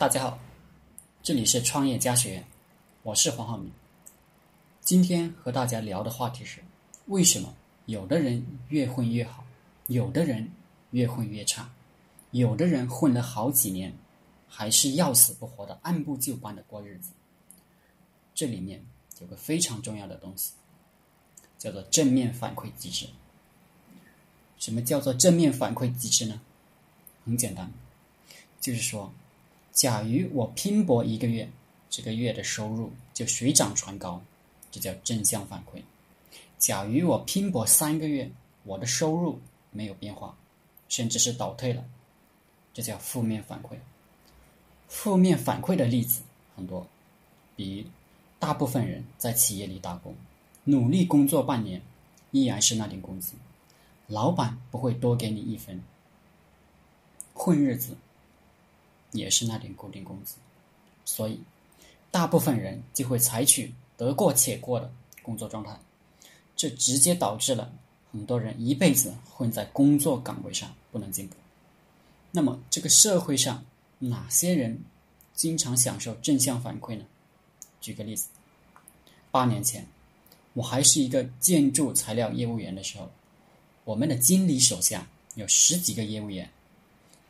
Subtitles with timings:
[0.00, 0.38] 大家好，
[1.22, 2.46] 这里是创业家学院，
[3.02, 3.70] 我是黄浩明。
[4.80, 6.64] 今天和大家聊的话题是：
[7.08, 9.44] 为什么有的人越混越好，
[9.88, 10.50] 有的人
[10.92, 11.70] 越混越差，
[12.30, 13.92] 有的人混了好几年，
[14.48, 17.10] 还是要死不活的按部就班的过日子？
[18.34, 18.82] 这里面
[19.20, 20.54] 有个非常重要的东西，
[21.58, 23.06] 叫做正面反馈机制。
[24.56, 26.40] 什么叫做正面反馈机制呢？
[27.26, 27.70] 很简单，
[28.62, 29.12] 就是说。
[29.80, 31.48] 假如我拼搏一个月，
[31.88, 34.20] 这个月的收入就水涨船高，
[34.70, 35.80] 这叫正向反馈。
[36.58, 38.30] 假如我拼搏三个月，
[38.64, 39.40] 我的收入
[39.70, 40.36] 没有变化，
[40.90, 41.82] 甚至是倒退了，
[42.74, 43.70] 这叫负面反馈。
[44.86, 46.20] 负面反馈的例子
[46.54, 46.86] 很多，
[47.56, 47.86] 比如
[48.38, 50.14] 大部分人在企业里打工，
[50.64, 51.80] 努力工作半年，
[52.32, 53.32] 依然是那点工资，
[54.08, 55.82] 老板不会多给你一分，
[57.32, 57.96] 混日子。
[59.12, 60.36] 也是那点固定工资，
[61.04, 61.40] 所以
[62.10, 64.90] 大部分人就会采取得过且过的
[65.22, 65.78] 工作状态，
[66.54, 67.72] 这直接导致了
[68.12, 71.34] 很多人一辈子混在工作岗位上不能进步。
[72.30, 73.64] 那么，这个社会上
[73.98, 74.80] 哪些人
[75.34, 77.04] 经常享受正向反馈呢？
[77.80, 78.28] 举个例子，
[79.30, 79.86] 八年前
[80.52, 83.10] 我还是一个建筑材料业务员的时候，
[83.84, 86.48] 我们的经理手下有十几个业务员。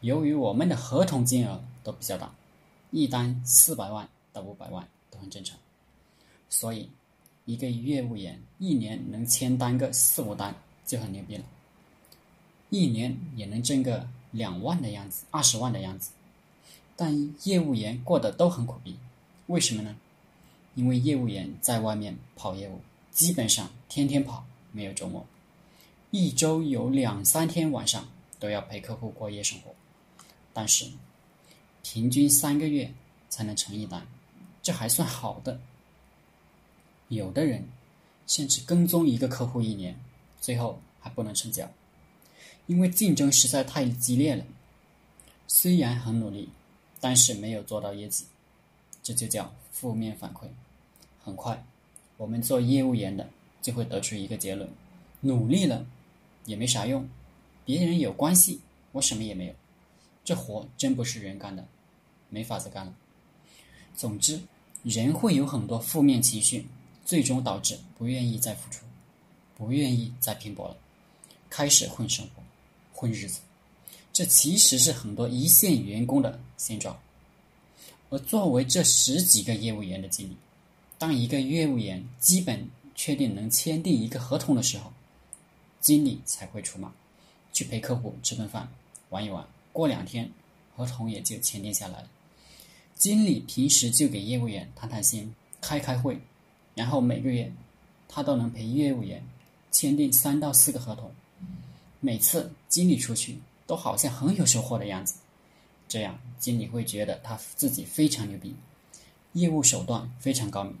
[0.00, 2.34] 由于我们的合同金额都比较大，
[2.90, 5.58] 一单四百万到五百万都很正常，
[6.48, 6.88] 所以
[7.44, 10.54] 一个业务员一年能签单个四五单
[10.86, 11.44] 就很牛逼了，
[12.70, 16.12] 一年也能挣个两万的样子，二十万的样子。
[16.96, 18.96] 但业务员过得都很苦逼，
[19.48, 19.96] 为什么呢？
[20.74, 25.26] 因为业务员在外面跑业务，基本上天天跑，没有周末，
[26.10, 29.74] 一周有两三天晚上都要陪客户过夜生活。
[30.52, 30.86] 但是，
[31.82, 32.92] 平均三个月
[33.28, 34.06] 才能成一单，
[34.62, 35.60] 这还算好的。
[37.08, 37.64] 有的人
[38.26, 39.98] 甚至跟踪一个客户一年，
[40.40, 41.68] 最后还不能成交，
[42.66, 44.44] 因为竞争实在太激烈了。
[45.46, 46.48] 虽然很努力，
[47.00, 48.24] 但是没有做到业绩，
[49.02, 50.46] 这就叫负面反馈。
[51.24, 51.64] 很快，
[52.16, 53.28] 我们做业务员的
[53.60, 54.68] 就会得出一个结论：
[55.20, 55.84] 努力了
[56.44, 57.08] 也没啥用，
[57.64, 58.60] 别人有关系，
[58.92, 59.54] 我什么也没有。
[60.30, 61.66] 这活真不是人干的，
[62.28, 62.94] 没法子干了。
[63.96, 64.40] 总之，
[64.84, 66.64] 人会有很多负面情绪，
[67.04, 68.84] 最终导致不愿意再付出，
[69.56, 70.76] 不愿意再拼搏了，
[71.48, 72.44] 开始混生活、
[72.94, 73.40] 混日子。
[74.12, 76.96] 这其实是很多一线员工的现状。
[78.08, 80.36] 而作为这十几个业务员的经理，
[80.96, 84.92] 当一个业务员基本确定能签订一个合同的时候，
[85.80, 86.92] 经理才会出马，
[87.52, 88.72] 去陪客户吃顿饭、
[89.08, 89.44] 玩一玩。
[89.72, 90.30] 过两天，
[90.76, 92.08] 合同也就签订下来了。
[92.94, 96.18] 经理平时就给业务员谈谈心、开开会，
[96.74, 97.50] 然后每个月
[98.08, 99.22] 他都能陪业务员
[99.70, 101.10] 签订三到四个合同。
[102.00, 105.14] 每次经理出去都好像很有收获的样子，
[105.88, 108.54] 这样经理会觉得他自己非常牛逼，
[109.32, 110.74] 业务手段非常高明，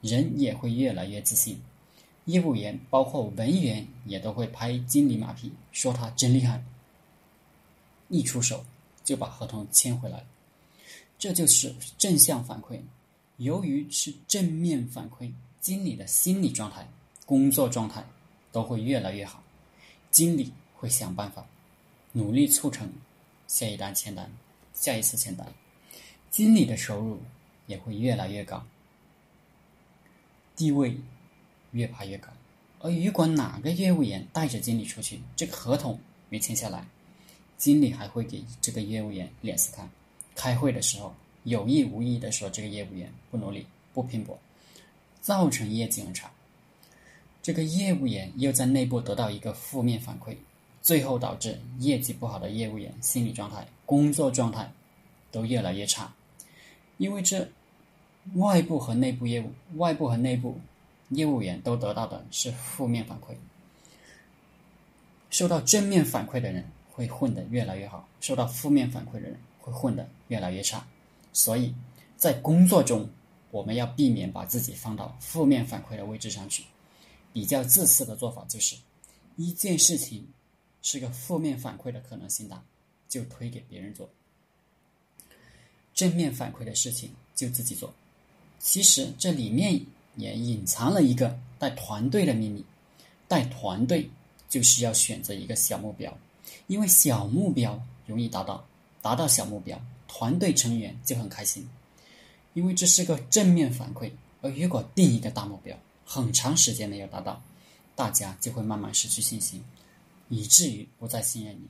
[0.00, 1.60] 人也会越来越自信。
[2.24, 6.62] 业务员包括文员也都会拍经理马屁，说他真厉害。
[8.14, 8.64] 一出手
[9.02, 10.24] 就把合同签回来，
[11.18, 12.80] 这就是正向反馈。
[13.38, 16.88] 由于是正面反馈，经理的心理状态、
[17.26, 18.06] 工作状态
[18.52, 19.42] 都会越来越好，
[20.12, 21.44] 经理会想办法
[22.12, 22.88] 努力促成
[23.48, 24.30] 下一单签单，
[24.72, 25.52] 下一次签单，
[26.30, 27.20] 经理的收入
[27.66, 28.64] 也会越来越高，
[30.54, 30.96] 地位
[31.72, 32.28] 越爬越高。
[32.78, 35.98] 而如果哪个业务员带着经理出去，这个合同
[36.28, 36.86] 没签下来，
[37.56, 39.88] 经理还会给这个业务员脸色看，
[40.34, 44.38] 开会的时候有意无意的说这个业务员不努力、不拼搏，
[45.20, 46.30] 造成业绩很差。
[47.42, 50.36] 这个业务员又在内部得到一个负面反馈，
[50.82, 54.72] 最后导致业绩不好的业务员心理状态、工作状态
[55.30, 56.12] 都越来越差。
[56.96, 57.48] 因为这
[58.34, 60.58] 外部和内部业务、外部和内部
[61.10, 63.34] 业务员都得到的是负面反馈，
[65.30, 66.64] 受到正面反馈的人。
[66.94, 70.86] 会混得越来越好，受到负面反馈的人会混得越来越差，
[71.32, 71.74] 所以
[72.16, 73.08] 在工作中，
[73.50, 76.62] 我们要避免把自己放到负面反馈的位置上去。
[77.32, 78.76] 比较自私的做法就是，
[79.34, 80.24] 一件事情
[80.82, 82.62] 是个负面反馈的可能性大，
[83.08, 84.06] 就推给别人做；
[85.92, 87.92] 正面反馈的事情就自己做。
[88.60, 92.64] 其实这里面也隐藏了一个带团队的秘密，
[93.26, 94.08] 带团队
[94.48, 96.16] 就是要选择一个小目标。
[96.66, 98.66] 因为小目标容易达到，
[99.02, 101.68] 达到小目标，团队成员就很开心，
[102.52, 104.10] 因为这是个正面反馈。
[104.40, 107.42] 而如果定一个大目标，很长时间没有达到，
[107.96, 109.64] 大家就会慢慢失去信心，
[110.28, 111.66] 以至于不再信任你。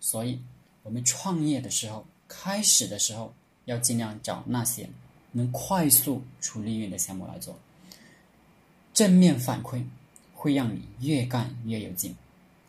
[0.00, 0.40] 所以，
[0.82, 3.32] 我们创业的时候，开始的时候
[3.66, 4.88] 要尽量找那些
[5.32, 7.56] 能快速出利润的项目来做。
[8.92, 9.84] 正面反馈
[10.34, 12.16] 会让你越干越有劲。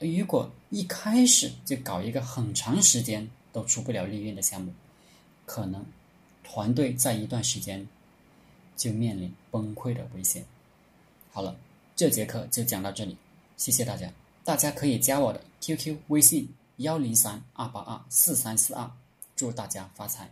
[0.00, 4.72] 如果一开始就搞一个很长时间都出不了利润的项目，
[5.44, 5.84] 可能
[6.42, 7.86] 团队在一段时间
[8.76, 10.42] 就面临崩溃的危险。
[11.30, 11.54] 好了，
[11.94, 13.14] 这节课就讲到这里，
[13.58, 14.10] 谢谢大家。
[14.42, 16.48] 大家可以加我的 QQ 微信
[16.78, 18.90] 幺零三二八二四三四二，
[19.36, 20.30] 祝大家发财。